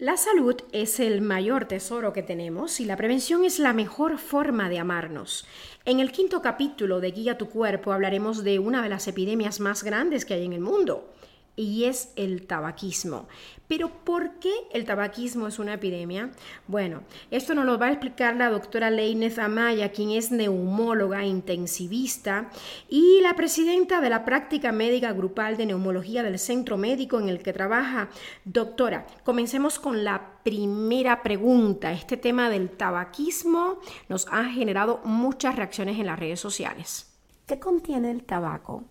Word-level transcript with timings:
La 0.00 0.16
salud 0.16 0.54
es 0.70 1.00
el 1.00 1.22
mayor 1.22 1.64
tesoro 1.64 2.12
que 2.12 2.22
tenemos 2.22 2.78
y 2.78 2.84
la 2.84 2.96
prevención 2.96 3.44
es 3.44 3.58
la 3.58 3.72
mejor 3.72 4.18
forma 4.18 4.68
de 4.68 4.78
amarnos. 4.78 5.44
En 5.84 5.98
el 5.98 6.12
quinto 6.12 6.40
capítulo 6.40 7.00
de 7.00 7.10
Guía 7.10 7.36
tu 7.36 7.48
cuerpo 7.48 7.92
hablaremos 7.92 8.44
de 8.44 8.60
una 8.60 8.80
de 8.80 8.90
las 8.90 9.08
epidemias 9.08 9.58
más 9.58 9.82
grandes 9.82 10.24
que 10.24 10.34
hay 10.34 10.44
en 10.44 10.52
el 10.52 10.60
mundo, 10.60 11.12
y 11.58 11.84
es 11.84 12.12
el 12.14 12.46
tabaquismo. 12.46 13.26
Pero 13.66 13.90
¿por 13.90 14.38
qué 14.38 14.52
el 14.72 14.84
tabaquismo 14.84 15.48
es 15.48 15.58
una 15.58 15.74
epidemia? 15.74 16.30
Bueno, 16.68 17.02
esto 17.30 17.54
nos 17.54 17.66
lo 17.66 17.78
va 17.78 17.86
a 17.86 17.90
explicar 17.90 18.36
la 18.36 18.48
doctora 18.48 18.90
Leinez 18.90 19.38
Amaya, 19.38 19.90
quien 19.90 20.10
es 20.10 20.30
neumóloga 20.30 21.24
intensivista 21.24 22.48
y 22.88 23.20
la 23.20 23.34
presidenta 23.34 24.00
de 24.00 24.08
la 24.08 24.24
práctica 24.24 24.72
médica 24.72 25.12
grupal 25.12 25.56
de 25.56 25.66
neumología 25.66 26.22
del 26.22 26.38
centro 26.38 26.78
médico 26.78 27.18
en 27.18 27.28
el 27.28 27.42
que 27.42 27.52
trabaja. 27.52 28.08
Doctora, 28.44 29.06
comencemos 29.24 29.78
con 29.78 30.04
la 30.04 30.38
primera 30.44 31.22
pregunta. 31.22 31.92
Este 31.92 32.16
tema 32.16 32.48
del 32.48 32.70
tabaquismo 32.70 33.80
nos 34.08 34.28
ha 34.28 34.44
generado 34.44 35.00
muchas 35.04 35.56
reacciones 35.56 35.98
en 35.98 36.06
las 36.06 36.18
redes 36.18 36.40
sociales. 36.40 37.12
¿Qué 37.46 37.58
contiene 37.58 38.12
el 38.12 38.22
tabaco? 38.22 38.84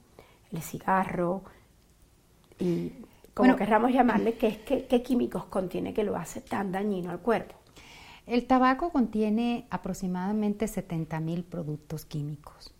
El 0.51 0.61
cigarro, 0.61 1.43
y 2.59 2.91
como 3.37 3.55
querramos 3.55 3.91
llamarle, 3.91 4.33
¿qué, 4.33 4.59
qué, 4.89 5.03
químicos 5.03 5.45
contiene 5.45 5.93
que 5.93 6.03
lo 6.03 6.15
hace 6.15 6.41
tan 6.41 6.71
dañino 6.71 7.11
al 7.11 7.19
cuerpo? 7.19 7.53
El 8.25 8.47
tabaco 8.47 8.89
contiene 8.89 9.67
aproximadamente 9.69 10.65
70.000 10.65 11.43
productos 11.43 12.03
químicos, 12.03 12.73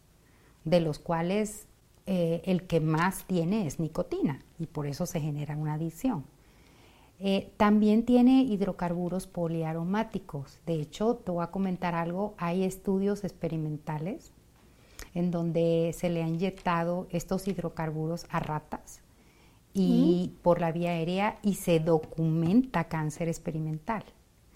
de 0.65 0.81
los 0.81 0.97
cuales 0.97 1.67
eh, 2.07 2.41
el 2.45 2.63
que 2.63 2.79
más 2.79 3.25
tiene 3.25 3.67
es 3.67 3.79
nicotina 3.79 4.41
y 4.57 4.65
por 4.65 4.87
eso 4.87 5.05
se 5.05 5.21
genera 5.21 5.55
una 5.55 5.75
adicción. 5.75 6.25
Eh, 7.19 7.51
también 7.57 8.03
tiene 8.03 8.41
hidrocarburos 8.41 9.27
poliaromáticos. 9.27 10.59
De 10.65 10.81
hecho, 10.81 11.15
te 11.15 11.31
voy 11.31 11.43
a 11.43 11.51
comentar 11.51 11.93
algo, 11.93 12.33
hay 12.37 12.63
estudios 12.63 13.23
experimentales 13.23 14.31
en 15.13 15.29
donde 15.29 15.93
se 15.95 16.09
le 16.09 16.23
ha 16.23 16.27
inyectado 16.27 17.07
estos 17.11 17.47
hidrocarburos 17.47 18.25
a 18.29 18.39
ratas 18.39 19.01
y 19.77 20.33
por 20.41 20.59
la 20.59 20.71
vía 20.71 20.91
aérea 20.91 21.37
y 21.43 21.55
se 21.55 21.79
documenta 21.79 22.85
cáncer 22.85 23.27
experimental. 23.27 24.03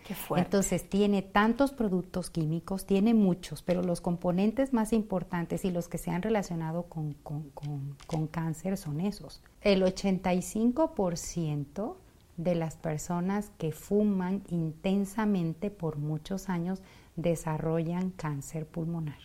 Qué 0.05 0.16
fuerte. 0.16 0.45
Entonces 0.45 0.89
tiene 0.89 1.22
tantos 1.22 1.72
productos 1.72 2.31
químicos, 2.31 2.86
tiene 2.86 3.14
muchos, 3.14 3.61
pero 3.61 3.83
los 3.83 4.02
componentes 4.02 4.73
más 4.73 4.94
importantes 4.94 5.64
y 5.64 5.72
los 5.72 5.88
que 5.88 5.99
se 5.99 6.09
han 6.09 6.23
relacionado 6.23 6.83
con, 6.83 7.14
con 7.23 8.27
cáncer 8.27 8.77
son 8.77 8.99
esos. 8.99 9.44
El 9.61 9.83
85% 9.83 11.95
de 12.38 12.55
las 12.55 12.77
personas 12.77 13.52
que 13.58 13.72
fuman 13.72 14.44
intensamente 14.49 15.69
por 15.69 15.97
muchos 15.97 16.49
años 16.49 16.81
desarrollan 17.16 18.11
cáncer 18.11 18.66
pulmonar. 18.66 19.19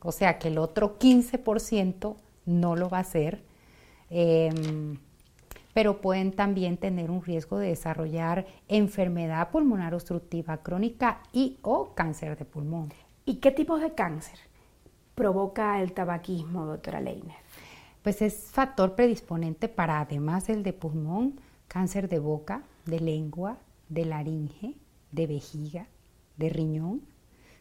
O 0.00 0.12
sea 0.12 0.38
que 0.38 0.48
el 0.48 0.58
otro 0.58 0.98
15% 0.98 2.16
no 2.44 2.76
lo 2.76 2.88
va 2.88 2.98
a 2.98 3.02
hacer 3.02 3.42
Em, 4.14 4.98
pero 5.72 6.02
pueden 6.02 6.32
también 6.32 6.76
tener 6.76 7.10
un 7.10 7.22
riesgo 7.22 7.56
de 7.56 7.68
desarrollar 7.68 8.46
enfermedad 8.68 9.50
pulmonar 9.50 9.94
obstructiva 9.94 10.58
crónica 10.58 11.22
y 11.32 11.56
o 11.62 11.94
cáncer 11.94 12.36
de 12.36 12.44
pulmón. 12.44 12.92
¿Y 13.24 13.36
qué 13.36 13.52
tipo 13.52 13.78
de 13.78 13.94
cáncer 13.94 14.38
provoca 15.14 15.80
el 15.80 15.94
tabaquismo, 15.94 16.66
doctora 16.66 17.00
Leiner? 17.00 17.36
Pues 18.02 18.20
es 18.20 18.50
factor 18.50 18.94
predisponente 18.94 19.68
para, 19.68 20.00
además 20.00 20.46
del 20.46 20.62
de 20.62 20.74
pulmón, 20.74 21.40
cáncer 21.66 22.10
de 22.10 22.18
boca, 22.18 22.64
de 22.84 23.00
lengua, 23.00 23.56
de 23.88 24.04
laringe, 24.04 24.74
de 25.10 25.26
vejiga, 25.26 25.86
de 26.36 26.50
riñón. 26.50 27.00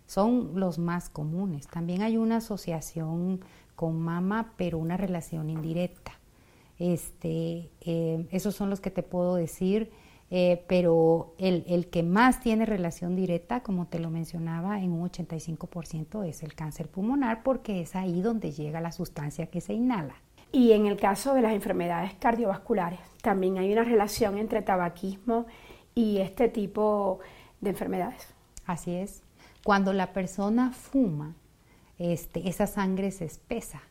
Son 0.06 0.60
los 0.60 0.80
más 0.80 1.10
comunes. 1.10 1.68
También 1.68 2.02
hay 2.02 2.18
una 2.18 2.38
asociación 2.38 3.40
con 3.76 4.02
mama, 4.02 4.52
pero 4.58 4.80
una 4.80 4.98
relación 4.98 5.50
indirecta. 5.50 6.12
Este, 6.82 7.70
eh, 7.82 8.26
esos 8.32 8.56
son 8.56 8.72
los 8.72 8.82
que 8.82 8.90
te 8.90 9.04
puedo 9.04 9.36
decir, 9.36 9.92
eh, 10.32 10.66
pero 10.68 11.36
el, 11.38 11.88
que 11.92 12.02
más 12.02 12.40
tiene 12.40 12.66
relación 12.66 13.16
directa, 13.16 13.62
como 13.62 13.86
te 13.86 14.00
lo 14.00 14.10
mencionaba, 14.10 14.82
en 14.82 14.92
un 14.92 15.08
85% 15.08 16.28
es 16.28 16.42
el 16.42 16.56
cáncer 16.56 16.88
pulmonar 16.88 17.44
porque 17.44 17.82
es 17.82 17.96
ahí 17.96 18.24
donde 18.24 18.52
llega 18.52 18.82
la 18.82 18.92
sustancia 18.92 19.46
que 19.46 19.62
se 19.62 19.76
inhala. 19.76 20.16
Y 20.52 20.72
en 20.72 20.88
el 20.88 20.98
caso 20.98 21.36
de 21.36 21.44
las 21.44 21.54
enfermedades 21.54 22.16
cardiovasculares, 22.16 23.00
también 23.22 23.60
hay 23.60 23.72
una 23.72 23.84
relación 23.84 24.40
entre 24.40 24.64
tabaquismo 24.64 25.46
y 25.94 26.18
este 26.18 26.50
tipo 26.50 27.20
de 27.60 27.70
enfermedades. 27.70 28.34
Así 28.66 28.96
es. 28.96 29.22
Cuando 29.64 29.94
la 29.94 30.14
persona 30.14 30.72
fuma, 30.72 31.36
este, 32.00 32.50
esa 32.50 32.66
sangre 32.66 33.12
se 33.12 33.26
espesa 33.26 33.84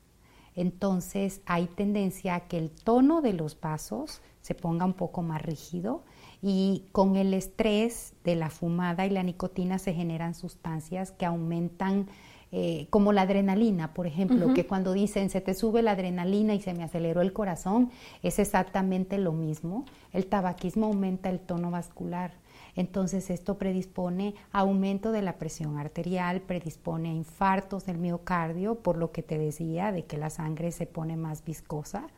entonces 0.61 1.41
hay 1.47 1.67
tendencia 1.67 2.35
a 2.35 2.41
que 2.41 2.59
el 2.59 2.71
tono 2.71 3.23
de 3.23 3.33
los 3.33 3.61
vasos 3.61 4.21
se 4.41 4.55
ponga 4.55 4.85
un 4.85 4.95
poco 4.95 5.23
más 5.23 5.43
rígido 5.43 6.03
y 6.43 6.85
con 6.93 7.17
el 7.17 7.35
estrés 7.35 8.15
de 8.25 8.37
la 8.37 8.51
fumada 8.51 9.07
y 9.07 9.11
la 9.11 9.23
nicotina 9.23 9.79
se 9.79 9.93
generan 9.93 10.35
sustancias 10.35 11.13
que 11.13 11.27
aumentan 11.27 12.07
eh, 12.53 12.89
como 12.91 13.13
la 13.13 13.23
adrenalina, 13.23 13.95
por 13.95 14.09
ejemplo, 14.09 14.53
que 14.55 14.67
cuando 14.67 14.93
dicen 14.93 15.31
se 15.31 15.41
te 15.41 15.55
sube 15.55 15.83
la 15.83 15.93
adrenalina 15.93 16.53
y 16.53 16.61
se 16.61 16.75
me 16.75 16.83
aceleró 16.83 17.21
el 17.21 17.33
corazón, 17.33 17.91
es 18.25 18.41
exactamente 18.41 19.19
lo 19.19 19.33
mismo. 19.33 19.85
El 20.13 20.27
tabaquismo 20.27 20.87
aumenta 20.87 21.31
el 21.31 21.39
tono 21.39 21.71
vascular. 21.71 22.33
Entonces 22.77 23.31
esto 23.31 23.59
predispone 23.59 24.35
a 24.53 24.61
aumento 24.61 25.13
de 25.13 25.23
la 25.23 25.39
presión 25.39 25.79
arterial, 25.79 26.41
predispone 26.41 27.11
a 27.11 27.13
infartos 27.15 27.87
del 27.87 27.99
miocardio, 27.99 28.77
por 28.77 28.97
lo 28.97 29.13
que 29.13 29.23
te 29.23 29.39
decía 29.39 29.93
de 29.93 30.05
que 30.05 30.19
la 30.19 30.31
sangre 30.31 30.73
se 30.73 30.87
pone 30.87 31.17
más 31.17 31.45
viscosa 31.45 32.09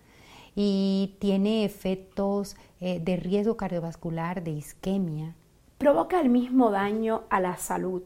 y 0.55 1.17
tiene 1.19 1.65
efectos 1.65 2.57
eh, 2.81 3.01
de 3.01 3.17
riesgo 3.17 3.57
cardiovascular, 3.57 4.43
de 4.43 4.51
isquemia. 4.51 5.35
Provoca 5.79 6.21
el 6.21 6.29
mismo 6.29 6.71
daño 6.71 7.23
a 7.31 7.41
la 7.41 7.57
salud 7.57 8.03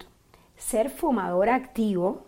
ser 0.57 0.91
fumador 0.91 1.49
activo 1.49 2.25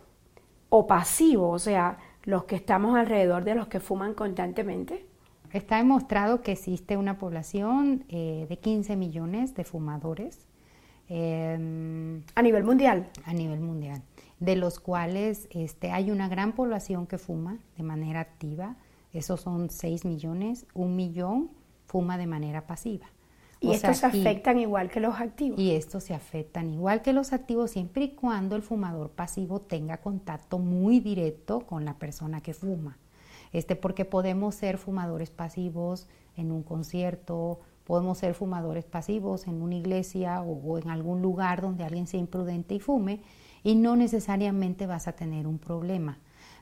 o 0.68 0.86
pasivo, 0.86 1.48
o 1.50 1.58
sea, 1.58 1.98
los 2.24 2.44
que 2.44 2.56
estamos 2.56 2.96
alrededor 2.96 3.44
de 3.44 3.54
los 3.54 3.68
que 3.68 3.80
fuman 3.80 4.14
constantemente. 4.14 5.06
Está 5.52 5.78
demostrado 5.78 6.42
que 6.42 6.52
existe 6.52 6.96
una 6.96 7.18
población 7.18 8.04
eh, 8.08 8.46
de 8.48 8.58
15 8.58 8.96
millones 8.96 9.54
de 9.54 9.64
fumadores. 9.64 10.46
Em, 11.08 12.22
a 12.34 12.42
nivel 12.42 12.64
mundial. 12.64 13.08
A 13.24 13.32
nivel 13.32 13.60
mundial. 13.60 14.02
De 14.40 14.56
los 14.56 14.78
cuales 14.78 15.48
este, 15.50 15.90
hay 15.90 16.10
una 16.10 16.28
gran 16.28 16.52
población 16.52 17.06
que 17.06 17.18
fuma 17.18 17.58
de 17.76 17.82
manera 17.82 18.20
activa. 18.20 18.76
Esos 19.12 19.40
son 19.40 19.70
6 19.70 20.04
millones. 20.04 20.66
Un 20.74 20.96
millón 20.96 21.50
fuma 21.86 22.18
de 22.18 22.26
manera 22.26 22.66
pasiva. 22.66 23.06
Y 23.60 23.72
estos 23.72 23.96
se 23.96 24.06
afectan 24.06 24.58
igual 24.60 24.88
que 24.88 25.00
los 25.00 25.18
activos. 25.18 25.58
Y 25.58 25.72
estos 25.72 26.04
se 26.04 26.14
afectan 26.14 26.70
igual 26.70 27.02
que 27.02 27.12
los 27.12 27.32
activos 27.32 27.72
siempre 27.72 28.04
y 28.04 28.08
cuando 28.10 28.54
el 28.54 28.62
fumador 28.62 29.10
pasivo 29.10 29.60
tenga 29.60 29.96
contacto 29.96 30.58
muy 30.58 31.00
directo 31.00 31.66
con 31.66 31.84
la 31.84 31.94
persona 31.94 32.40
que 32.40 32.54
fuma 32.54 32.98
este, 33.52 33.76
porque 33.76 34.04
podemos 34.04 34.54
ser 34.54 34.78
fumadores 34.78 35.30
pasivos 35.30 36.08
en 36.36 36.52
un 36.52 36.62
concierto, 36.62 37.60
podemos 37.88 38.18
ser 38.18 38.34
fumadores 38.34 38.84
pasivos 38.84 39.46
en 39.46 39.62
una 39.62 39.74
iglesia 39.74 40.42
o, 40.42 40.78
en 40.78 40.90
algún 40.90 41.22
lugar 41.22 41.62
donde 41.62 41.84
alguien 41.84 42.06
sea 42.06 42.20
imprudente 42.20 42.74
y 42.74 42.80
fume 42.80 43.22
y 43.64 43.76
no 43.76 43.96
necesariamente 43.96 44.86
vas 44.86 45.08
a 45.08 45.12
tener 45.12 45.46
un 45.46 45.58
problema. 45.58 46.18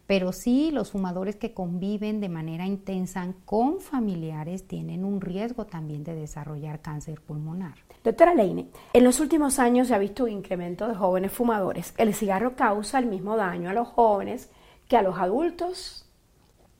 Pero 0.06 0.32
sí, 0.32 0.70
los 0.70 0.92
fumadores 0.92 1.34
que 1.34 1.52
conviven 1.52 2.20
de 2.20 2.28
manera 2.28 2.64
intensa 2.64 3.26
con 3.44 3.80
familiares 3.80 4.68
tienen 4.68 5.04
un 5.04 5.20
riesgo 5.20 5.66
también 5.66 6.04
de 6.04 6.14
desarrollar 6.14 6.80
cáncer 6.80 7.20
pulmonar. 7.20 7.74
Doctora 8.04 8.32
Leine, 8.32 8.68
en 8.92 9.02
los 9.02 9.18
últimos 9.18 9.58
años 9.58 9.88
se 9.88 9.96
ha 9.96 9.98
visto 9.98 10.22
un 10.22 10.30
incremento 10.30 10.86
de 10.86 10.94
jóvenes 10.94 11.32
fumadores. 11.32 11.92
¿El 11.98 12.14
cigarro 12.14 12.54
causa 12.54 13.00
el 13.00 13.06
mismo 13.06 13.36
daño 13.36 13.68
a 13.68 13.74
los 13.74 13.88
jóvenes 13.88 14.48
que 14.86 14.96
a 14.96 15.02
los 15.02 15.18
adultos? 15.18 16.05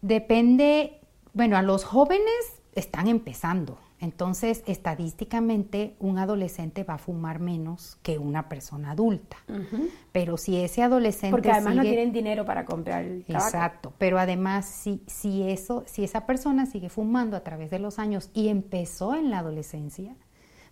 Depende, 0.07 1.01
bueno, 1.33 1.57
a 1.57 1.63
los 1.63 1.85
jóvenes 1.85 2.63
están 2.77 3.09
empezando. 3.09 3.77
Entonces, 3.99 4.63
estadísticamente, 4.69 5.97
un 5.99 6.19
adolescente 6.19 6.85
va 6.85 6.95
a 6.95 6.99
fumar 6.99 7.41
menos 7.41 7.99
que 8.05 8.17
una 8.17 8.49
persona 8.49 8.93
adulta. 8.93 9.37
Pero 10.13 10.37
si 10.37 10.59
ese 10.59 10.85
adolescente. 10.85 11.33
Porque 11.33 11.51
además 11.51 11.75
no 11.75 11.83
tienen 11.83 12.13
dinero 12.13 12.45
para 12.45 12.65
comprar 12.65 13.03
el 13.03 13.25
tabaco. 13.25 13.47
Exacto. 13.47 13.93
Pero 13.99 14.21
además, 14.21 14.67
si, 14.67 15.03
si, 15.09 15.43
eso, 15.43 15.83
si 15.87 16.05
esa 16.05 16.25
persona 16.25 16.67
sigue 16.67 16.89
fumando 16.89 17.37
a 17.37 17.41
través 17.41 17.71
de 17.71 17.81
los 17.81 17.99
años 17.99 18.31
y 18.33 18.47
empezó 18.47 19.17
en 19.17 19.31
la 19.31 19.41
adolescencia, 19.41 20.15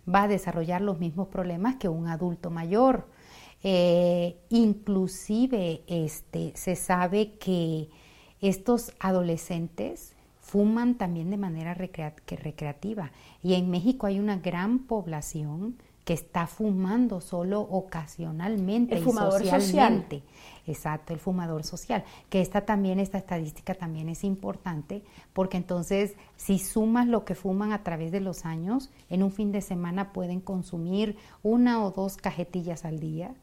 va 0.07 0.23
a 0.23 0.27
desarrollar 0.29 0.79
los 0.79 0.99
mismos 0.99 1.27
problemas 1.27 1.75
que 1.75 1.89
un 1.89 2.07
adulto 2.07 2.51
mayor. 2.51 3.09
Eh, 3.63 4.37
inclusive, 4.47 5.83
este, 5.87 6.53
se 6.55 6.77
sabe 6.77 7.33
que 7.37 7.89
estos 8.47 8.93
adolescentes 8.99 10.13
fuman 10.39 10.95
también 10.95 11.29
de 11.31 11.37
manera 11.37 11.73
recreativa. 11.73 13.11
Y 13.41 13.55
en 13.55 13.69
México 13.71 14.07
hay 14.07 14.19
una 14.19 14.37
gran 14.37 14.79
población 14.79 15.75
que 16.05 16.13
está 16.13 16.45
fumando 16.45 17.19
solo 17.19 17.61
ocasionalmente 17.61 18.95
el 18.95 19.03
fumador 19.03 19.41
y 19.43 19.49
socialmente. 19.49 20.21
Exacto, 20.67 21.13
el 21.13 21.19
fumador 21.19 21.63
social. 21.63 22.03
Que 22.29 22.41
esta 22.41 22.61
también, 22.61 22.99
esta 22.99 23.17
estadística 23.17 23.73
también 23.73 24.07
es 24.07 24.23
importante, 24.23 25.01
porque 25.33 25.57
entonces 25.57 26.13
si 26.37 26.59
sumas 26.59 27.07
lo 27.07 27.25
que 27.25 27.33
fuman 27.33 27.73
a 27.73 27.83
través 27.83 28.11
de 28.11 28.21
los 28.21 28.45
años, 28.45 28.91
en 29.09 29.23
un 29.23 29.31
fin 29.31 29.51
de 29.51 29.61
semana 29.61 30.13
pueden 30.13 30.41
consumir 30.41 31.17
una 31.41 31.83
o 31.83 31.89
dos 31.89 32.17
cajetillas 32.17 32.85
al 32.85 32.99
día, 32.99 33.33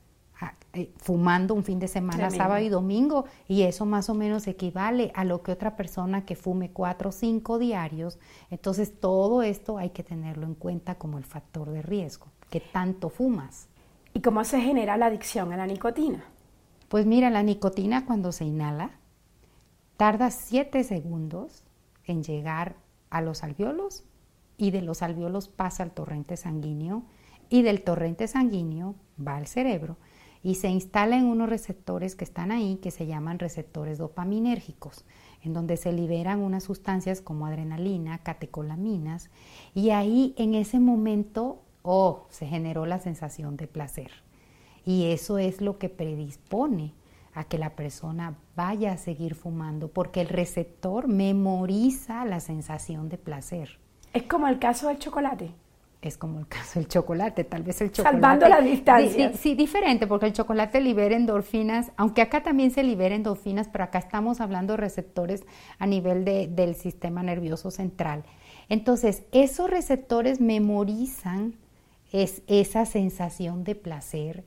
fumando 0.96 1.54
un 1.54 1.64
fin 1.64 1.78
de 1.78 1.88
semana, 1.88 2.30
sábado 2.30 2.64
y 2.64 2.68
domingo, 2.68 3.26
y 3.46 3.62
eso 3.62 3.84
más 3.84 4.08
o 4.08 4.14
menos 4.14 4.46
equivale 4.46 5.12
a 5.14 5.24
lo 5.24 5.42
que 5.42 5.52
otra 5.52 5.76
persona 5.76 6.24
que 6.24 6.34
fume 6.34 6.70
cuatro 6.70 7.10
o 7.10 7.12
cinco 7.12 7.58
diarios. 7.58 8.18
Entonces 8.50 8.98
todo 8.98 9.42
esto 9.42 9.78
hay 9.78 9.90
que 9.90 10.02
tenerlo 10.02 10.46
en 10.46 10.54
cuenta 10.54 10.94
como 10.94 11.18
el 11.18 11.24
factor 11.24 11.70
de 11.70 11.82
riesgo 11.82 12.26
que 12.48 12.60
tanto 12.60 13.08
fumas. 13.08 13.68
¿Y 14.14 14.20
cómo 14.20 14.44
se 14.44 14.60
genera 14.60 14.96
la 14.96 15.06
adicción 15.06 15.52
a 15.52 15.56
la 15.56 15.66
nicotina? 15.66 16.24
Pues 16.88 17.06
mira, 17.06 17.30
la 17.30 17.42
nicotina 17.42 18.04
cuando 18.04 18.32
se 18.32 18.44
inhala 18.44 18.90
tarda 19.96 20.30
7 20.30 20.84
segundos 20.84 21.64
en 22.04 22.22
llegar 22.22 22.76
a 23.08 23.20
los 23.20 23.42
alveolos 23.42 24.04
y 24.58 24.70
de 24.70 24.82
los 24.82 25.02
alveolos 25.02 25.48
pasa 25.48 25.82
al 25.82 25.92
torrente 25.92 26.36
sanguíneo 26.36 27.04
y 27.48 27.62
del 27.62 27.82
torrente 27.82 28.28
sanguíneo 28.28 28.94
va 29.18 29.36
al 29.36 29.46
cerebro 29.46 29.96
y 30.42 30.56
se 30.56 30.68
instala 30.68 31.16
en 31.16 31.26
unos 31.26 31.48
receptores 31.48 32.16
que 32.16 32.24
están 32.24 32.50
ahí 32.50 32.76
que 32.76 32.90
se 32.90 33.06
llaman 33.06 33.38
receptores 33.38 33.98
dopaminérgicos, 33.98 35.04
en 35.42 35.52
donde 35.52 35.76
se 35.76 35.92
liberan 35.92 36.40
unas 36.40 36.64
sustancias 36.64 37.20
como 37.20 37.46
adrenalina, 37.46 38.18
catecolaminas 38.18 39.30
y 39.74 39.90
ahí 39.90 40.34
en 40.36 40.54
ese 40.54 40.80
momento 40.80 41.62
oh, 41.82 42.26
se 42.30 42.46
generó 42.46 42.86
la 42.86 42.98
sensación 42.98 43.56
de 43.56 43.66
placer. 43.66 44.10
Y 44.84 45.06
eso 45.12 45.38
es 45.38 45.60
lo 45.60 45.78
que 45.78 45.88
predispone 45.88 46.92
a 47.34 47.44
que 47.44 47.58
la 47.58 47.76
persona 47.76 48.36
vaya 48.56 48.92
a 48.92 48.96
seguir 48.98 49.34
fumando, 49.34 49.88
porque 49.88 50.20
el 50.20 50.28
receptor 50.28 51.08
memoriza 51.08 52.24
la 52.24 52.40
sensación 52.40 53.08
de 53.08 53.18
placer. 53.18 53.78
Es 54.12 54.24
como 54.24 54.48
el 54.48 54.58
caso 54.58 54.88
del 54.88 54.98
chocolate. 54.98 55.50
Es 56.02 56.18
como 56.18 56.40
el 56.40 56.48
caso 56.48 56.80
del 56.80 56.88
chocolate, 56.88 57.44
tal 57.44 57.62
vez 57.62 57.80
el 57.80 57.92
chocolate. 57.92 58.16
Salvando 58.16 58.48
la 58.48 58.60
distancia. 58.60 59.32
Sí, 59.34 59.54
diferente, 59.54 60.08
porque 60.08 60.26
el 60.26 60.32
chocolate 60.32 60.80
libera 60.80 61.14
endorfinas, 61.14 61.92
aunque 61.96 62.22
acá 62.22 62.42
también 62.42 62.72
se 62.72 62.82
libera 62.82 63.14
endorfinas, 63.14 63.68
pero 63.68 63.84
acá 63.84 64.00
estamos 64.00 64.40
hablando 64.40 64.72
de 64.72 64.78
receptores 64.78 65.44
a 65.78 65.86
nivel 65.86 66.24
del 66.24 66.74
sistema 66.74 67.22
nervioso 67.22 67.70
central. 67.70 68.24
Entonces, 68.68 69.22
esos 69.30 69.70
receptores 69.70 70.40
memorizan 70.40 71.54
es 72.10 72.42
esa 72.48 72.84
sensación 72.84 73.62
de 73.62 73.76
placer 73.76 74.44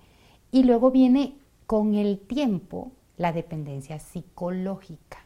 y 0.51 0.63
luego 0.63 0.91
viene 0.91 1.37
con 1.67 1.95
el 1.95 2.19
tiempo 2.19 2.91
la 3.15 3.31
dependencia 3.31 3.99
psicológica 3.99 5.24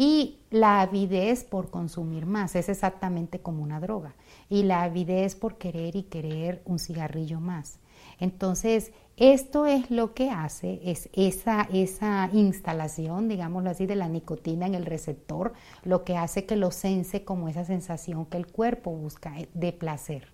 y 0.00 0.38
la 0.50 0.80
avidez 0.80 1.42
por 1.42 1.70
consumir 1.70 2.24
más, 2.24 2.54
es 2.54 2.68
exactamente 2.68 3.40
como 3.40 3.64
una 3.64 3.80
droga 3.80 4.14
y 4.48 4.62
la 4.62 4.84
avidez 4.84 5.34
por 5.34 5.58
querer 5.58 5.96
y 5.96 6.04
querer 6.04 6.62
un 6.66 6.78
cigarrillo 6.78 7.40
más. 7.40 7.80
Entonces, 8.20 8.92
esto 9.16 9.66
es 9.66 9.90
lo 9.90 10.14
que 10.14 10.30
hace, 10.30 10.80
es 10.84 11.08
esa, 11.14 11.62
esa 11.72 12.30
instalación, 12.32 13.28
digámoslo 13.28 13.70
así, 13.70 13.86
de 13.86 13.96
la 13.96 14.08
nicotina 14.08 14.66
en 14.66 14.76
el 14.76 14.86
receptor, 14.86 15.52
lo 15.82 16.04
que 16.04 16.16
hace 16.16 16.46
que 16.46 16.54
lo 16.54 16.70
sense 16.70 17.24
como 17.24 17.48
esa 17.48 17.64
sensación 17.64 18.24
que 18.26 18.36
el 18.36 18.46
cuerpo 18.46 18.92
busca 18.92 19.34
de 19.52 19.72
placer. 19.72 20.28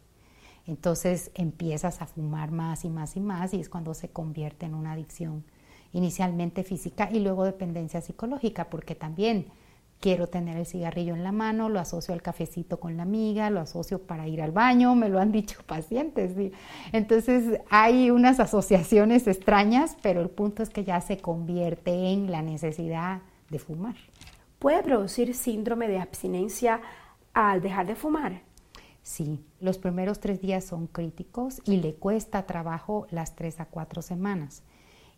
Entonces 0.67 1.31
empiezas 1.35 2.03
a 2.03 2.07
fumar 2.07 2.51
más 2.51 2.85
y 2.85 2.91
más 2.91 3.17
y 3.17 3.21
más 3.21 3.55
y 3.55 3.61
es 3.61 3.71
cuando 3.71 3.95
se 3.95 4.11
convierte 4.11 4.67
en 4.67 4.75
una 4.75 4.93
adicción 4.93 5.43
inicialmente 5.95 6.65
física 6.65 7.09
y 7.11 7.21
luego 7.21 7.45
dependencia 7.45 8.03
psicológica, 8.03 8.69
porque 8.69 8.95
también 8.95 9.47
quiero 10.01 10.27
tener 10.27 10.59
el 10.59 10.67
cigarrillo 10.67 11.15
en 11.15 11.25
la 11.25 11.33
mano, 11.33 11.71
lo 11.71 11.81
asocio 11.81 12.13
al 12.13 12.21
cafecito 12.21 12.79
con 12.79 12.99
la 12.99 13.05
amiga, 13.05 13.49
lo 13.49 13.61
asocio 13.61 14.03
para 14.03 14.29
ir 14.29 14.43
al 14.43 14.51
baño, 14.51 14.95
me 14.95 15.09
lo 15.09 15.19
han 15.19 15.33
dicho 15.33 15.61
pacientes. 15.65 16.33
Entonces 16.93 17.61
hay 17.71 18.11
unas 18.11 18.39
asociaciones 18.39 19.27
extrañas, 19.27 19.97
pero 20.03 20.21
el 20.21 20.29
punto 20.29 20.63
es 20.63 20.69
que 20.69 20.85
ya 20.85 21.01
se 21.01 21.17
convierte 21.17 22.13
en 22.13 22.31
la 22.31 22.43
necesidad 22.43 23.23
de 23.49 23.59
fumar. 23.59 23.95
¿Puede 24.59 24.83
producir 24.83 25.35
síndrome 25.35 25.89
de 25.89 26.01
abstinencia 26.01 26.81
al 27.33 27.63
dejar 27.63 27.87
de 27.87 27.95
fumar? 27.95 28.43
Sí, 29.03 29.45
los 29.61 29.79
primeros 29.79 30.19
tres 30.19 30.41
días 30.41 30.65
son 30.65 30.87
críticos 30.87 31.61
y 31.65 31.77
le 31.77 31.95
cuesta 31.95 32.47
trabajo 32.47 33.07
las 33.11 33.37
tres 33.37 33.61
a 33.61 33.67
cuatro 33.67 34.03
semanas. 34.03 34.63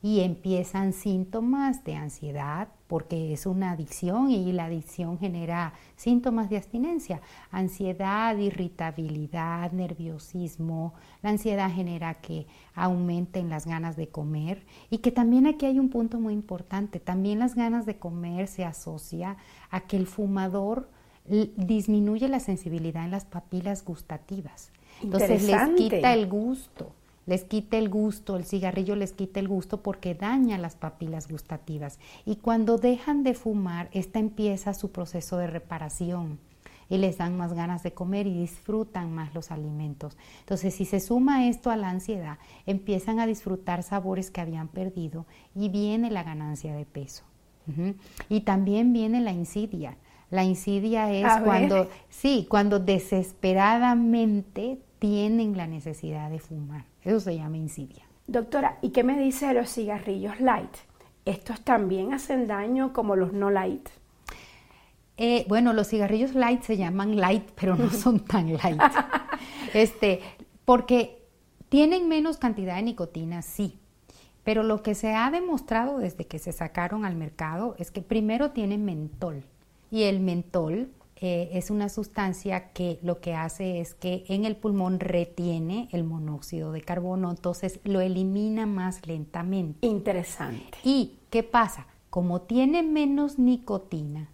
Y 0.06 0.20
empiezan 0.20 0.92
síntomas 0.92 1.82
de 1.82 1.96
ansiedad 1.96 2.68
porque 2.86 3.32
es 3.32 3.44
una 3.44 3.72
adicción 3.72 4.30
y 4.30 4.52
la 4.52 4.66
adicción 4.66 5.18
genera 5.18 5.72
síntomas 5.96 6.48
de 6.48 6.58
abstinencia, 6.58 7.20
ansiedad, 7.50 8.36
irritabilidad, 8.36 9.72
nerviosismo. 9.72 10.94
La 11.22 11.30
ansiedad 11.30 11.72
genera 11.72 12.14
que 12.20 12.46
aumenten 12.76 13.48
las 13.48 13.66
ganas 13.66 13.96
de 13.96 14.06
comer 14.06 14.64
y 14.90 14.98
que 14.98 15.10
también 15.10 15.48
aquí 15.48 15.66
hay 15.66 15.80
un 15.80 15.88
punto 15.88 16.20
muy 16.20 16.34
importante, 16.34 17.00
también 17.00 17.40
las 17.40 17.56
ganas 17.56 17.84
de 17.84 17.98
comer 17.98 18.46
se 18.46 18.64
asocia 18.64 19.36
a 19.70 19.80
que 19.80 19.96
el 19.96 20.06
fumador 20.06 20.88
disminuye 21.56 22.28
la 22.28 22.38
sensibilidad 22.38 23.04
en 23.04 23.10
las 23.10 23.24
papilas 23.24 23.84
gustativas. 23.84 24.70
Entonces 25.02 25.42
les 25.42 25.68
quita 25.70 26.14
el 26.14 26.28
gusto, 26.28 26.92
les 27.26 27.44
quita 27.44 27.76
el 27.76 27.88
gusto, 27.88 28.36
el 28.36 28.44
cigarrillo 28.44 28.96
les 28.96 29.12
quita 29.12 29.40
el 29.40 29.48
gusto 29.48 29.82
porque 29.82 30.14
daña 30.14 30.58
las 30.58 30.76
papilas 30.76 31.28
gustativas. 31.28 31.98
Y 32.24 32.36
cuando 32.36 32.78
dejan 32.78 33.24
de 33.24 33.34
fumar, 33.34 33.88
esta 33.92 34.20
empieza 34.20 34.74
su 34.74 34.92
proceso 34.92 35.36
de 35.36 35.48
reparación 35.48 36.38
y 36.88 36.98
les 36.98 37.18
dan 37.18 37.36
más 37.36 37.52
ganas 37.52 37.82
de 37.82 37.92
comer 37.92 38.28
y 38.28 38.38
disfrutan 38.38 39.12
más 39.12 39.34
los 39.34 39.50
alimentos. 39.50 40.16
Entonces, 40.40 40.74
si 40.74 40.84
se 40.84 41.00
suma 41.00 41.48
esto 41.48 41.70
a 41.70 41.76
la 41.76 41.90
ansiedad, 41.90 42.38
empiezan 42.64 43.18
a 43.18 43.26
disfrutar 43.26 43.82
sabores 43.82 44.30
que 44.30 44.40
habían 44.40 44.68
perdido 44.68 45.26
y 45.54 45.68
viene 45.68 46.10
la 46.10 46.22
ganancia 46.22 46.74
de 46.74 46.84
peso. 46.84 47.24
Y 48.28 48.42
también 48.42 48.92
viene 48.92 49.20
la 49.20 49.32
insidia. 49.32 49.96
La 50.30 50.44
insidia 50.44 51.12
es 51.12 51.26
cuando, 51.42 51.88
sí, 52.08 52.46
cuando 52.48 52.78
desesperadamente 52.78 54.78
tienen 55.00 55.56
la 55.56 55.66
necesidad 55.66 56.30
de 56.30 56.38
fumar. 56.38 56.84
Eso 57.06 57.20
se 57.20 57.36
llama 57.36 57.56
insidia. 57.56 58.04
Doctora, 58.26 58.78
¿y 58.82 58.90
qué 58.90 59.04
me 59.04 59.16
dice 59.16 59.46
de 59.46 59.54
los 59.54 59.72
cigarrillos 59.72 60.40
light? 60.40 60.74
¿Estos 61.24 61.60
también 61.60 62.12
hacen 62.12 62.48
daño 62.48 62.92
como 62.92 63.14
los 63.14 63.32
no 63.32 63.48
light? 63.48 63.88
Eh, 65.16 65.44
bueno, 65.48 65.72
los 65.72 65.88
cigarrillos 65.88 66.34
light 66.34 66.62
se 66.62 66.76
llaman 66.76 67.16
light, 67.16 67.48
pero 67.54 67.76
no 67.76 67.90
son 67.92 68.18
tan 68.18 68.52
light. 68.52 68.82
este, 69.72 70.20
porque 70.64 71.22
tienen 71.68 72.08
menos 72.08 72.38
cantidad 72.38 72.74
de 72.74 72.82
nicotina, 72.82 73.40
sí. 73.40 73.78
Pero 74.42 74.64
lo 74.64 74.82
que 74.82 74.96
se 74.96 75.14
ha 75.14 75.30
demostrado 75.30 75.98
desde 75.98 76.26
que 76.26 76.40
se 76.40 76.50
sacaron 76.50 77.04
al 77.04 77.14
mercado 77.14 77.76
es 77.78 77.92
que 77.92 78.02
primero 78.02 78.50
tienen 78.50 78.84
mentol. 78.84 79.44
Y 79.92 80.02
el 80.04 80.18
mentol 80.18 80.90
eh, 81.18 81.50
es 81.54 81.70
una 81.70 81.88
sustancia 81.88 82.72
que 82.72 82.98
lo 83.02 83.20
que 83.20 83.34
hace 83.34 83.80
es 83.80 83.94
que 83.94 84.24
en 84.28 84.44
el 84.44 84.54
pulmón 84.54 85.00
retiene 85.00 85.88
el 85.92 86.04
monóxido 86.04 86.72
de 86.72 86.82
carbono, 86.82 87.30
entonces 87.30 87.80
lo 87.84 88.00
elimina 88.00 88.66
más 88.66 89.06
lentamente. 89.06 89.86
Interesante. 89.86 90.78
¿Y 90.84 91.18
qué 91.30 91.42
pasa? 91.42 91.86
Como 92.10 92.42
tiene 92.42 92.82
menos 92.82 93.38
nicotina 93.38 94.28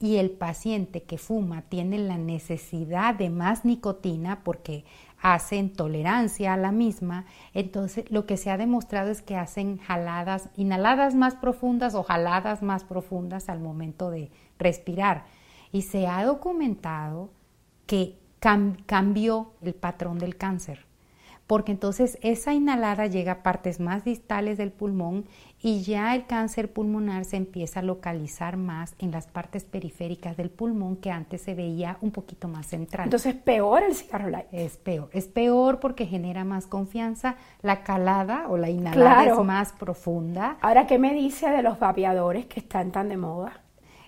y 0.00 0.16
el 0.16 0.30
paciente 0.30 1.02
que 1.02 1.18
fuma 1.18 1.62
tiene 1.62 1.98
la 1.98 2.18
necesidad 2.18 3.14
de 3.14 3.30
más 3.30 3.64
nicotina 3.64 4.42
porque 4.42 4.84
hacen 5.20 5.72
tolerancia 5.72 6.54
a 6.54 6.56
la 6.56 6.72
misma, 6.72 7.26
entonces 7.54 8.10
lo 8.10 8.26
que 8.26 8.36
se 8.36 8.50
ha 8.50 8.56
demostrado 8.56 9.10
es 9.10 9.22
que 9.22 9.36
hacen 9.36 9.78
jaladas, 9.78 10.48
inhaladas 10.56 11.14
más 11.14 11.34
profundas 11.36 11.94
o 11.94 12.02
jaladas 12.02 12.62
más 12.62 12.82
profundas 12.82 13.48
al 13.48 13.60
momento 13.60 14.10
de 14.10 14.30
respirar. 14.58 15.24
Y 15.72 15.82
se 15.82 16.06
ha 16.06 16.24
documentado 16.24 17.30
que 17.86 18.18
cambió 18.40 19.52
el 19.62 19.74
patrón 19.74 20.18
del 20.18 20.36
cáncer, 20.36 20.86
porque 21.46 21.72
entonces 21.72 22.18
esa 22.22 22.54
inhalada 22.54 23.06
llega 23.06 23.32
a 23.32 23.42
partes 23.42 23.80
más 23.80 24.04
distales 24.04 24.56
del 24.56 24.72
pulmón 24.72 25.26
y 25.60 25.82
ya 25.82 26.14
el 26.14 26.26
cáncer 26.26 26.72
pulmonar 26.72 27.24
se 27.24 27.36
empieza 27.36 27.80
a 27.80 27.82
localizar 27.82 28.56
más 28.56 28.94
en 28.98 29.10
las 29.10 29.26
partes 29.26 29.64
periféricas 29.64 30.36
del 30.36 30.48
pulmón 30.48 30.96
que 30.96 31.10
antes 31.10 31.42
se 31.42 31.54
veía 31.54 31.98
un 32.00 32.12
poquito 32.12 32.48
más 32.48 32.66
central. 32.66 33.04
Entonces, 33.04 33.34
peor 33.34 33.82
el 33.82 33.94
cigarro 33.94 34.30
light. 34.30 34.46
Es 34.52 34.78
peor, 34.78 35.10
es 35.12 35.26
peor 35.26 35.80
porque 35.80 36.06
genera 36.06 36.44
más 36.44 36.66
confianza, 36.66 37.36
la 37.60 37.82
calada 37.82 38.46
o 38.48 38.56
la 38.56 38.70
inhalada 38.70 39.26
es 39.26 39.38
más 39.44 39.72
profunda. 39.72 40.56
Ahora, 40.62 40.86
¿qué 40.86 40.98
me 40.98 41.12
dice 41.12 41.50
de 41.50 41.62
los 41.62 41.78
vapeadores 41.78 42.46
que 42.46 42.60
están 42.60 42.90
tan 42.90 43.10
de 43.10 43.18
moda? 43.18 43.60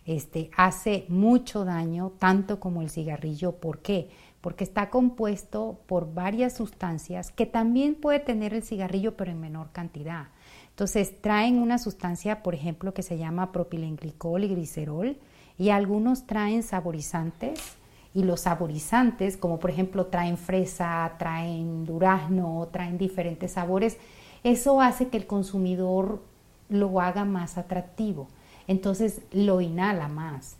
Este, 0.05 0.51
hace 0.57 1.07
mucho 1.09 1.65
daño, 1.65 2.13
tanto 2.19 2.61
como 2.61 2.83
el 2.83 2.91
cigarrillo. 2.91 3.53
¿Por 3.53 3.79
qué? 3.79 4.11
Porque 4.41 4.65
está 4.65 4.91
compuesto 4.91 5.81
por 5.87 6.13
varias 6.13 6.55
sustancias 6.57 7.31
que 7.31 7.47
también 7.47 7.95
puede 7.95 8.21
tener 8.21 8.55
el 8.55 8.63
cigarrillo, 8.63 9.17
pero 9.17 9.31
en 9.31 9.41
menor 9.41 9.71
cantidad. 9.73 10.29
Entonces, 10.71 11.21
traen 11.21 11.59
una 11.59 11.79
sustancia, 11.79 12.43
por 12.43 12.55
ejemplo, 12.55 12.95
que 12.95 13.03
se 13.03 13.19
llama 13.19 13.53
propilenglicol 13.53 14.45
y 14.45 14.49
glicerol, 14.49 15.19
y 15.59 15.69
algunos 15.69 16.27
traen 16.27 16.63
saborizantes, 16.63 17.77
y 18.15 18.25
los 18.25 18.43
saborizantes, 18.43 19.37
como 19.37 19.59
por 19.59 19.71
ejemplo 19.71 20.07
traen 20.07 20.37
fresa, 20.37 21.13
traen 21.19 21.87
durazno, 21.87 22.69
traen 22.71 22.99
diferentes 22.99 23.53
sabores, 23.53 23.97
eso 24.45 24.81
hace 24.81 25.09
que 25.09 25.17
el 25.17 25.27
consumidor 25.27 26.21
lo 26.69 27.01
haga 27.01 27.25
más 27.25 27.59
atractivo. 27.59 28.29
Entonces 28.69 29.21
lo 29.33 29.61
inhala 29.61 30.09
más. 30.09 30.57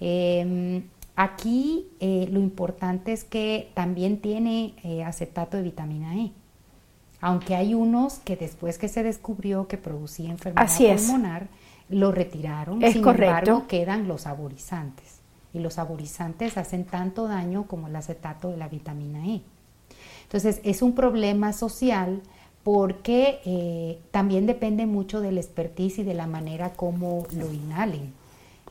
Em, 0.00 0.84
aquí 1.14 1.88
eh, 2.00 2.28
lo 2.30 2.40
importante 2.40 3.12
es 3.12 3.24
que 3.24 3.70
también 3.74 4.20
tiene 4.20 4.74
eh, 4.84 5.04
acetato 5.04 5.56
de 5.56 5.62
vitamina 5.62 6.16
E. 6.16 6.32
Aunque 7.20 7.54
hay 7.56 7.74
unos 7.74 8.18
que 8.18 8.36
después 8.36 8.78
que 8.78 8.88
se 8.88 9.02
descubrió 9.02 9.68
que 9.68 9.78
producía 9.78 10.30
enfermedad 10.30 10.68
pulmonar, 10.68 11.48
lo 11.88 12.12
retiraron. 12.12 12.82
Es 12.82 12.92
Sin 12.92 13.02
correcto. 13.02 13.24
embargo, 13.24 13.66
quedan 13.68 14.06
los 14.06 14.22
saborizantes. 14.22 15.20
Y 15.54 15.60
los 15.60 15.74
saborizantes 15.74 16.58
hacen 16.58 16.84
tanto 16.84 17.26
daño 17.26 17.66
como 17.66 17.88
el 17.88 17.96
acetato 17.96 18.50
de 18.50 18.58
la 18.58 18.68
vitamina 18.68 19.26
E. 19.26 19.40
Entonces, 20.24 20.60
es 20.64 20.82
un 20.82 20.94
problema 20.94 21.52
social 21.52 22.20
porque 22.66 23.38
eh, 23.44 24.00
también 24.10 24.44
depende 24.44 24.86
mucho 24.86 25.20
del 25.20 25.38
expertise 25.38 26.00
y 26.00 26.02
de 26.02 26.14
la 26.14 26.26
manera 26.26 26.70
como 26.70 27.24
lo 27.30 27.52
inhalen 27.52 28.12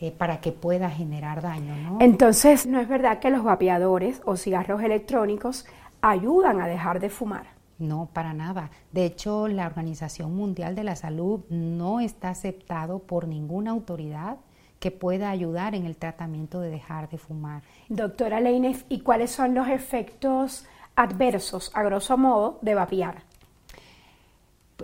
eh, 0.01 0.11
para 0.11 0.41
que 0.41 0.51
pueda 0.51 0.89
generar 0.89 1.41
daño. 1.41 1.77
¿no? 1.77 1.99
Entonces, 2.01 2.65
no 2.65 2.81
es 2.81 2.89
verdad 2.89 3.19
que 3.19 3.29
los 3.29 3.45
vapeadores 3.45 4.21
o 4.25 4.35
cigarros 4.35 4.83
electrónicos 4.83 5.65
ayudan 6.01 6.59
a 6.59 6.67
dejar 6.67 6.99
de 6.99 7.09
fumar. 7.09 7.45
No, 7.79 8.09
para 8.11 8.33
nada. 8.33 8.69
De 8.91 9.05
hecho, 9.05 9.47
la 9.47 9.65
Organización 9.65 10.35
Mundial 10.35 10.75
de 10.75 10.83
la 10.83 10.97
Salud 10.97 11.45
no 11.47 12.01
está 12.01 12.31
aceptado 12.31 12.99
por 12.99 13.29
ninguna 13.29 13.71
autoridad 13.71 14.39
que 14.81 14.91
pueda 14.91 15.29
ayudar 15.29 15.73
en 15.73 15.85
el 15.85 15.95
tratamiento 15.95 16.59
de 16.59 16.69
dejar 16.69 17.07
de 17.07 17.17
fumar. 17.17 17.61
Doctora 17.87 18.41
Leines, 18.41 18.83
¿y 18.89 18.99
cuáles 18.99 19.31
son 19.31 19.55
los 19.55 19.69
efectos 19.69 20.65
adversos, 20.97 21.71
a 21.73 21.83
grosso 21.83 22.17
modo, 22.17 22.59
de 22.61 22.75
vapear? 22.75 23.23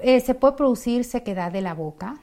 Eh, 0.01 0.19
se 0.19 0.36
puede 0.36 0.55
producir 0.55 1.03
sequedad 1.03 1.51
de 1.51 1.62
la 1.62 1.74
boca, 1.74 2.19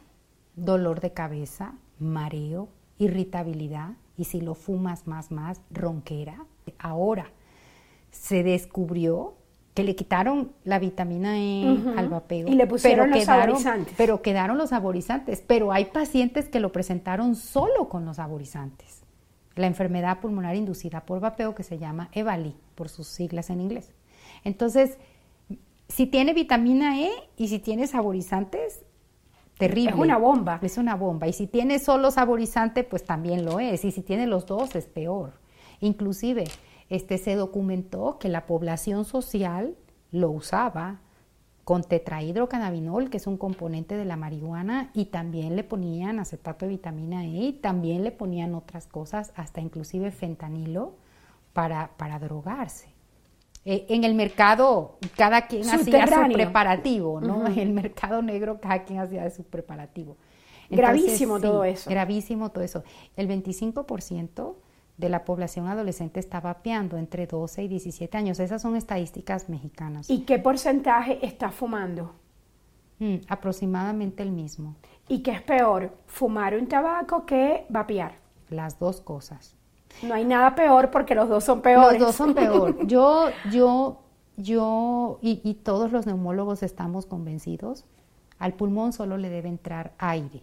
dolor 0.57 1.01
de 1.01 1.13
cabeza, 1.13 1.75
mareo, 1.99 2.69
irritabilidad 2.99 3.91
y 4.17 4.25
si 4.25 4.41
lo 4.41 4.55
fumas 4.55 5.07
más, 5.07 5.31
más, 5.31 5.61
ronquera. 5.71 6.45
Ahora 6.79 7.31
se 8.11 8.43
descubrió 8.43 9.35
que 9.75 9.85
le 9.85 9.95
quitaron 9.95 10.51
la 10.65 10.81
vitamina 10.81 11.39
E 11.39 11.79
al 11.97 12.09
vapeo. 12.09 12.49
Y 12.49 12.55
le 12.55 12.67
pusieron 12.67 13.11
los 13.11 13.21
quedaron, 13.21 13.61
saborizantes. 13.61 13.95
Pero 13.97 14.23
quedaron 14.23 14.59
los 14.59 14.71
saborizantes. 14.71 15.45
Pero 15.47 15.71
hay 15.71 15.85
pacientes 15.85 16.49
que 16.49 16.59
lo 16.59 16.73
presentaron 16.73 17.37
solo 17.37 17.89
con 17.89 18.05
los 18.05 18.17
saborizantes. 18.17 19.03
La 19.55 19.69
enfermedad 19.69 20.19
pulmonar 20.19 20.57
inducida 20.57 21.07
por 21.07 21.21
vapeo 21.21 21.55
que 21.55 21.63
se 21.63 21.79
llama 21.79 22.09
EVALI, 22.13 22.57
por 22.75 22.89
sus 22.89 23.07
siglas 23.07 23.51
en 23.51 23.61
inglés. 23.61 23.93
Entonces, 24.43 24.99
si 25.89 26.07
tiene 26.07 26.35
vitamina 26.35 27.01
E 27.01 27.11
y 27.37 27.49
si 27.49 27.59
tiene 27.59 27.87
saborizantes, 27.87 28.85
terrible. 29.59 29.91
Es 29.91 29.97
una 29.97 30.19
bomba. 30.19 30.59
Es 30.63 30.79
una 30.79 30.95
bomba. 30.95 31.27
Y 31.27 31.33
si 31.33 31.47
tiene 31.47 31.79
solo 31.79 32.11
saborizante, 32.11 32.85
pues 32.85 33.05
también 33.05 33.45
lo 33.45 33.59
es. 33.59 33.85
Y 33.85 33.91
si 33.91 34.03
tiene 34.03 34.27
los 34.27 34.47
dos, 34.47 34.75
es 34.77 34.87
peor. 34.87 35.33
Inclusive, 35.81 36.45
este, 36.89 37.19
se 37.19 37.35
documentó 37.35 38.19
que 38.19 38.29
la 38.29 38.47
población 38.47 39.05
social 39.05 39.77
lo 40.11 40.31
usaba 40.31 41.01
con 41.65 41.83
tetrahidrocannabinol, 41.83 43.11
que 43.11 43.19
es 43.19 43.27
un 43.27 43.37
componente 43.37 43.97
de 43.97 44.07
la 44.07 44.17
marihuana, 44.17 44.91
y 44.95 45.07
también 45.07 45.55
le 45.55 45.65
ponían 45.65 46.19
acetato 46.19 46.65
de 46.65 46.71
vitamina 46.71 47.27
E, 47.27 47.29
y 47.29 47.53
también 47.53 48.05
le 48.05 48.11
ponían 48.11 48.55
otras 48.55 48.87
cosas, 48.87 49.33
hasta 49.37 49.61
inclusive 49.61 50.11
fentanilo, 50.11 50.95
para, 51.53 51.91
para 51.99 52.19
drogarse. 52.19 52.89
Eh, 53.71 53.85
en 53.91 54.05
el 54.05 54.15
mercado, 54.15 54.97
cada 55.15 55.47
quien 55.47 55.69
hacía 55.69 56.07
su 56.07 56.33
preparativo, 56.33 57.21
¿no? 57.21 57.47
En 57.49 57.59
el 57.59 57.69
mercado 57.75 58.23
negro, 58.23 58.63
cada 58.63 58.85
quien 58.85 58.99
hacía 58.99 59.29
su 59.29 59.45
preparativo. 59.45 60.17
Gravísimo 60.71 61.39
todo 61.39 61.65
eso. 61.65 61.91
Gravísimo 61.91 62.51
todo 62.51 62.65
eso. 62.65 62.83
El 63.15 63.29
25% 63.29 64.55
de 64.97 65.09
la 65.11 65.27
población 65.27 65.67
adolescente 65.67 66.19
está 66.19 66.41
vapeando 66.41 66.97
entre 66.97 67.27
12 67.27 67.65
y 67.65 67.69
17 67.69 68.17
años. 68.17 68.41
Esas 68.41 68.63
son 68.63 68.75
estadísticas 68.75 69.51
mexicanas. 69.51 70.09
¿Y 70.09 70.21
qué 70.21 70.39
porcentaje 70.39 71.19
está 71.21 71.51
fumando? 71.51 72.15
Mm, 73.01 73.17
aproximadamente 73.29 74.23
el 74.23 74.31
mismo. 74.31 74.77
¿Y 75.09 75.23
qué 75.23 75.33
es 75.33 75.43
peor, 75.43 75.95
fumar 76.07 76.55
un 76.55 76.69
tabaco 76.69 77.27
que 77.27 77.67
vapear? 77.69 78.15
Las 78.49 78.79
dos 78.79 79.03
cosas. 79.03 79.58
No 80.03 80.15
hay 80.15 80.25
nada 80.25 80.55
peor 80.55 80.91
porque 80.91 81.15
los 81.15 81.29
dos 81.29 81.45
son 81.45 81.61
peores. 81.61 81.99
Los 82.01 82.09
dos 82.09 82.17
son 82.17 82.35
peor. 82.35 82.77
Yo, 82.87 83.31
yo, 83.51 84.01
yo 84.37 85.19
y, 85.23 85.41
y 85.43 85.55
todos 85.55 85.93
los 85.93 86.07
neumólogos 86.07 86.63
estamos 86.63 87.07
convencidos, 87.07 87.85
al 88.39 88.55
pulmón 88.55 88.93
solo 88.93 89.17
le 89.17 89.29
debe 89.31 89.49
entrar 89.49 89.93
aire. 89.99 90.43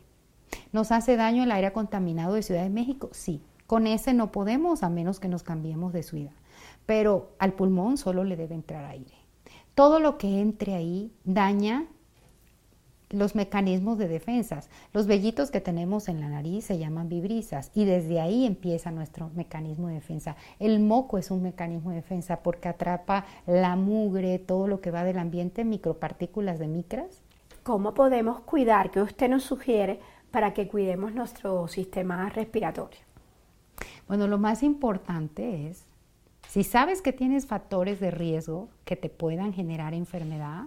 ¿Nos 0.71 0.91
hace 0.91 1.15
daño 1.15 1.43
el 1.43 1.51
aire 1.51 1.71
contaminado 1.71 2.33
de 2.33 2.43
Ciudad 2.43 2.63
de 2.63 2.69
México? 2.69 3.09
Sí. 3.13 3.41
Con 3.67 3.87
ese 3.87 4.13
no 4.13 4.31
podemos 4.31 4.83
a 4.83 4.89
menos 4.89 5.19
que 5.19 5.27
nos 5.27 5.43
cambiemos 5.43 5.91
de 5.91 6.03
ciudad. 6.03 6.33
Pero 6.85 7.31
al 7.39 7.53
pulmón 7.53 7.97
solo 7.97 8.23
le 8.23 8.35
debe 8.35 8.55
entrar 8.55 8.85
aire. 8.85 9.15
Todo 9.73 9.99
lo 9.99 10.17
que 10.17 10.39
entre 10.39 10.75
ahí 10.75 11.11
daña 11.23 11.87
los 13.15 13.33
mecanismos 13.35 13.97
de 13.97 14.07
defensas. 14.07 14.69
Los 14.93 15.07
vellitos 15.07 15.51
que 15.51 15.61
tenemos 15.61 16.09
en 16.09 16.19
la 16.19 16.27
nariz 16.27 16.65
se 16.65 16.77
llaman 16.77 17.09
vibrisas 17.09 17.71
y 17.73 17.85
desde 17.85 18.19
ahí 18.19 18.45
empieza 18.45 18.91
nuestro 18.91 19.29
mecanismo 19.35 19.87
de 19.87 19.95
defensa. 19.95 20.35
El 20.59 20.79
moco 20.79 21.17
es 21.17 21.31
un 21.31 21.41
mecanismo 21.41 21.91
de 21.91 21.97
defensa 21.97 22.41
porque 22.43 22.67
atrapa 22.67 23.25
la 23.47 23.75
mugre, 23.75 24.39
todo 24.39 24.67
lo 24.67 24.81
que 24.81 24.91
va 24.91 25.03
del 25.03 25.17
ambiente, 25.17 25.63
micropartículas 25.63 26.59
de 26.59 26.67
micras. 26.67 27.21
¿Cómo 27.63 27.93
podemos 27.93 28.41
cuidar? 28.41 28.91
¿Qué 28.91 29.01
usted 29.01 29.29
nos 29.29 29.43
sugiere 29.43 29.99
para 30.31 30.53
que 30.53 30.67
cuidemos 30.67 31.13
nuestro 31.13 31.67
sistema 31.67 32.29
respiratorio? 32.29 32.99
Bueno, 34.07 34.27
lo 34.27 34.37
más 34.37 34.61
importante 34.61 35.67
es, 35.67 35.85
si 36.47 36.63
sabes 36.63 37.01
que 37.01 37.13
tienes 37.13 37.47
factores 37.47 37.99
de 37.99 38.11
riesgo 38.11 38.69
que 38.83 38.95
te 38.95 39.09
puedan 39.09 39.53
generar 39.53 39.93
enfermedad, 39.93 40.65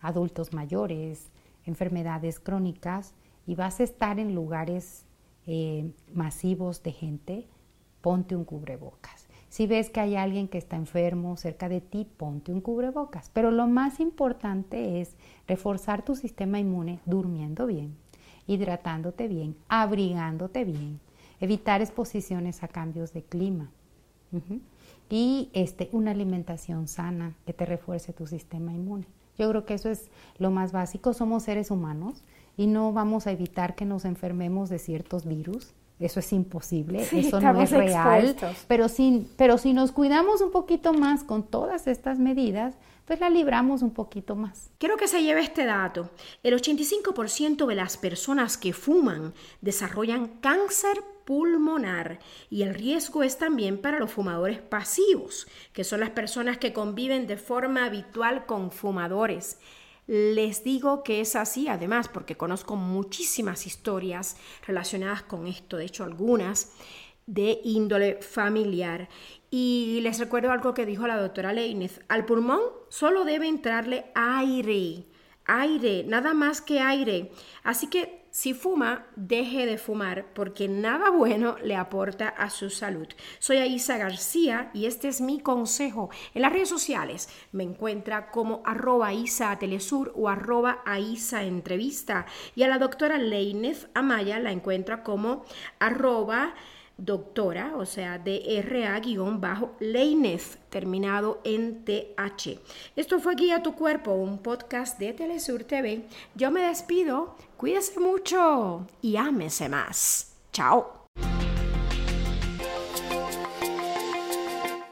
adultos 0.00 0.54
mayores, 0.54 1.30
enfermedades 1.66 2.40
crónicas, 2.40 3.14
y 3.46 3.54
vas 3.54 3.80
a 3.80 3.84
estar 3.84 4.18
en 4.18 4.34
lugares 4.34 5.04
eh, 5.46 5.90
masivos 6.12 6.82
de 6.82 6.92
gente, 6.92 7.46
ponte 8.00 8.36
un 8.36 8.44
cubrebocas. 8.44 9.26
Si 9.48 9.66
ves 9.66 9.90
que 9.90 9.98
hay 9.98 10.14
alguien 10.14 10.46
que 10.46 10.58
está 10.58 10.76
enfermo 10.76 11.36
cerca 11.36 11.68
de 11.68 11.80
ti, 11.80 12.06
ponte 12.16 12.52
un 12.52 12.60
cubrebocas. 12.60 13.30
Pero 13.30 13.50
lo 13.50 13.66
más 13.66 13.98
importante 13.98 15.00
es 15.00 15.16
reforzar 15.48 16.04
tu 16.04 16.14
sistema 16.14 16.60
inmune 16.60 17.00
durmiendo 17.04 17.66
bien, 17.66 17.96
hidratándote 18.46 19.26
bien, 19.26 19.56
abrigándote 19.68 20.64
bien, 20.64 21.00
evitar 21.40 21.80
exposiciones 21.80 22.62
a 22.62 22.68
cambios 22.68 23.12
de 23.12 23.24
clima. 23.24 23.72
Y 25.08 25.50
este, 25.52 25.88
una 25.90 26.12
alimentación 26.12 26.86
sana 26.86 27.34
que 27.44 27.52
te 27.52 27.66
refuerce 27.66 28.12
tu 28.12 28.28
sistema 28.28 28.72
inmune. 28.72 29.06
Yo 29.44 29.50
creo 29.50 29.64
que 29.64 29.74
eso 29.74 29.88
es 29.90 30.10
lo 30.38 30.50
más 30.50 30.72
básico. 30.72 31.12
Somos 31.12 31.44
seres 31.44 31.70
humanos 31.70 32.22
y 32.56 32.66
no 32.66 32.92
vamos 32.92 33.26
a 33.26 33.32
evitar 33.32 33.74
que 33.74 33.84
nos 33.84 34.04
enfermemos 34.04 34.68
de 34.68 34.78
ciertos 34.78 35.24
virus. 35.24 35.72
Eso 35.98 36.20
es 36.20 36.32
imposible, 36.32 37.04
Sí, 37.04 37.18
eso 37.20 37.40
no 37.40 37.60
es 37.60 37.70
real. 37.70 38.24
expuestos. 38.24 38.64
Pero 38.68 38.88
si, 38.88 39.28
pero 39.36 39.58
si 39.58 39.74
nos 39.74 39.92
cuidamos 39.92 40.40
un 40.40 40.50
poquito 40.50 40.94
más 40.94 41.24
con 41.24 41.42
todas 41.42 41.86
estas 41.86 42.18
medidas, 42.18 42.74
pues 43.10 43.18
la 43.18 43.28
libramos 43.28 43.82
un 43.82 43.92
poquito 43.92 44.36
más. 44.36 44.70
Quiero 44.78 44.96
que 44.96 45.08
se 45.08 45.20
lleve 45.24 45.40
este 45.40 45.64
dato. 45.64 46.10
El 46.44 46.54
85% 46.54 47.66
de 47.66 47.74
las 47.74 47.96
personas 47.96 48.56
que 48.56 48.72
fuman 48.72 49.34
desarrollan 49.60 50.28
cáncer 50.40 51.02
pulmonar 51.24 52.20
y 52.50 52.62
el 52.62 52.72
riesgo 52.72 53.24
es 53.24 53.36
también 53.36 53.82
para 53.82 53.98
los 53.98 54.12
fumadores 54.12 54.60
pasivos, 54.60 55.48
que 55.72 55.82
son 55.82 55.98
las 55.98 56.10
personas 56.10 56.58
que 56.58 56.72
conviven 56.72 57.26
de 57.26 57.36
forma 57.36 57.84
habitual 57.84 58.46
con 58.46 58.70
fumadores. 58.70 59.58
Les 60.06 60.62
digo 60.62 61.02
que 61.02 61.20
es 61.20 61.34
así, 61.34 61.66
además, 61.66 62.06
porque 62.06 62.36
conozco 62.36 62.76
muchísimas 62.76 63.66
historias 63.66 64.36
relacionadas 64.68 65.24
con 65.24 65.48
esto, 65.48 65.78
de 65.78 65.86
hecho 65.86 66.04
algunas 66.04 66.74
de 67.26 67.60
índole 67.64 68.20
familiar. 68.22 69.08
Y 69.50 70.00
les 70.02 70.18
recuerdo 70.20 70.52
algo 70.52 70.74
que 70.74 70.86
dijo 70.86 71.06
la 71.06 71.20
doctora 71.20 71.52
Leinez, 71.52 72.00
al 72.08 72.24
pulmón 72.24 72.60
solo 72.88 73.24
debe 73.24 73.48
entrarle 73.48 74.06
aire, 74.14 75.06
aire, 75.44 76.04
nada 76.04 76.34
más 76.34 76.62
que 76.62 76.78
aire. 76.78 77.32
Así 77.64 77.88
que 77.88 78.20
Si 78.32 78.54
fuma, 78.54 79.06
deje 79.16 79.66
de 79.66 79.76
fumar 79.76 80.32
porque 80.34 80.68
nada 80.68 81.10
bueno 81.10 81.56
le 81.64 81.74
aporta 81.74 82.28
a 82.28 82.48
su 82.48 82.70
salud. 82.70 83.08
Soy 83.40 83.56
Aisa 83.56 83.98
García 83.98 84.70
y 84.72 84.86
este 84.86 85.08
es 85.08 85.20
mi 85.20 85.40
consejo. 85.40 86.10
En 86.32 86.42
las 86.42 86.52
redes 86.52 86.68
sociales 86.68 87.28
me 87.50 87.64
encuentra 87.64 88.30
como 88.30 88.62
arroba 88.64 89.10
Telesur 89.58 90.12
o 90.14 90.28
arroba 90.28 90.80
Aisa 90.86 91.42
Entrevista. 91.42 92.24
Y 92.54 92.62
a 92.62 92.68
la 92.68 92.78
doctora 92.78 93.18
Leinef 93.18 93.86
Amaya 93.94 94.38
la 94.38 94.52
encuentra 94.52 95.02
como 95.02 95.44
arroba 95.80 96.54
doctora, 97.00 97.74
o 97.76 97.86
sea, 97.86 98.18
DRA-Leinef, 98.18 98.56
terminado 100.68 101.40
en 101.44 101.84
TH. 101.84 102.58
Esto 102.96 103.18
fue 103.20 103.34
Guía 103.34 103.62
tu 103.62 103.74
Cuerpo, 103.74 104.12
un 104.12 104.38
podcast 104.38 104.98
de 104.98 105.12
Telesur 105.12 105.64
TV. 105.64 106.04
Yo 106.34 106.50
me 106.50 106.62
despido, 106.62 107.36
cuídese 107.56 107.98
mucho 108.00 108.86
y 109.02 109.16
ámese 109.16 109.68
más. 109.68 110.36
Chao. 110.52 110.99